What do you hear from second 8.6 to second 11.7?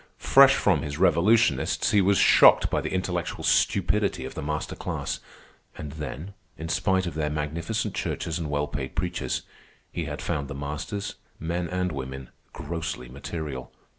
paid preachers, he had found the masters, men